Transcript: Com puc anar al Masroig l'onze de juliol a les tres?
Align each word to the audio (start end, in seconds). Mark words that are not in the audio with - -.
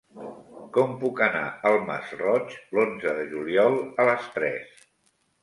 Com 0.77 0.95
puc 1.03 1.21
anar 1.25 1.43
al 1.71 1.77
Masroig 1.89 2.57
l'onze 2.79 3.15
de 3.21 3.27
juliol 3.35 3.79
a 3.83 4.09
les 4.11 4.27
tres? 4.41 4.83